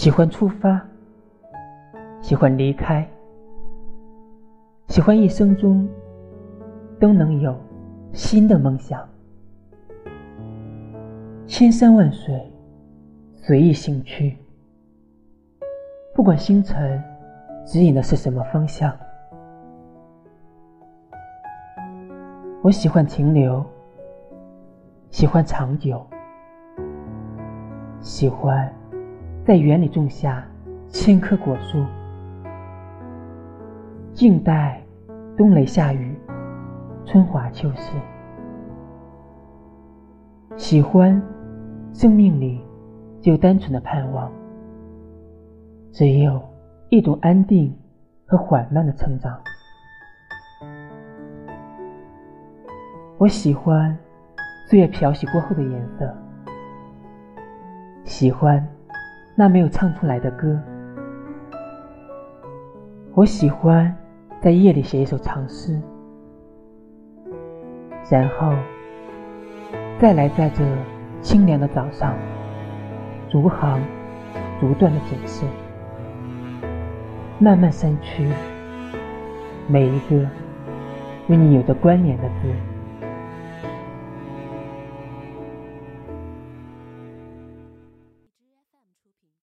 [0.00, 0.80] 喜欢出发，
[2.22, 3.06] 喜欢离开，
[4.88, 5.86] 喜欢一生中
[6.98, 7.54] 都能有
[8.10, 9.06] 新的梦想。
[11.46, 12.50] 千山万水，
[13.34, 14.38] 随意行去，
[16.14, 17.04] 不管星辰
[17.66, 18.96] 指引的是什么方向。
[22.62, 23.62] 我喜欢停留，
[25.10, 26.02] 喜欢长久，
[28.00, 28.72] 喜欢
[29.50, 30.46] 在园里种下
[30.86, 31.84] 千棵果树，
[34.12, 34.80] 静待
[35.36, 36.16] 冬雷夏雨，
[37.04, 37.90] 春华秋实。
[40.56, 41.20] 喜欢
[41.92, 42.64] 生命里
[43.20, 44.30] 只有单纯的盼望，
[45.90, 46.40] 只有
[46.88, 47.76] 一种安定
[48.26, 49.36] 和缓慢的成长。
[53.18, 53.98] 我喜欢
[54.68, 56.14] 岁月漂洗过后的颜色，
[58.04, 58.64] 喜欢
[59.40, 60.54] 那没有唱出来的歌。
[63.14, 63.96] 我喜欢
[64.38, 65.80] 在夜里写一首长诗，
[68.10, 68.52] 然后
[69.98, 70.62] 再来在这
[71.22, 72.14] 清凉的早上，
[73.30, 73.80] 逐行
[74.60, 75.46] 逐段的检视，
[77.38, 78.28] 慢慢删去
[79.66, 80.16] 每一个
[81.28, 82.79] 与你有着关联的字。